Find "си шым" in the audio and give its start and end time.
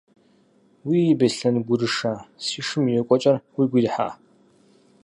2.45-2.85